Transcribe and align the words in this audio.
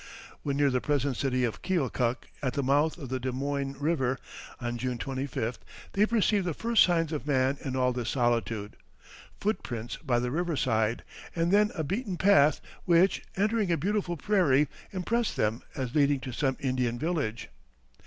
When 0.41 0.57
near 0.57 0.71
the 0.71 0.81
present 0.81 1.15
city 1.15 1.43
of 1.43 1.61
Keokuk, 1.61 2.27
at 2.41 2.53
the 2.53 2.63
mouth 2.63 2.97
of 2.97 3.09
the 3.09 3.19
Des 3.19 3.31
Moines 3.31 3.77
River, 3.77 4.17
on 4.59 4.79
June 4.79 4.97
25th, 4.97 5.59
they 5.93 6.07
perceived 6.07 6.43
the 6.43 6.55
first 6.55 6.81
signs 6.83 7.11
of 7.11 7.27
man 7.27 7.59
in 7.63 7.75
all 7.75 7.93
this 7.93 8.09
solitude: 8.09 8.77
foot 9.39 9.61
prints 9.61 9.97
by 9.97 10.17
the 10.17 10.31
riverside, 10.31 11.03
and 11.35 11.51
then 11.51 11.71
a 11.75 11.83
beaten 11.83 12.17
path, 12.17 12.61
which, 12.85 13.21
entering 13.37 13.71
a 13.71 13.77
beautiful 13.77 14.17
prairie, 14.17 14.67
impressed 14.91 15.35
them 15.37 15.61
as 15.75 15.93
leading 15.93 16.19
to 16.21 16.31
some 16.31 16.57
Indian 16.61 16.97
village. 16.97 17.49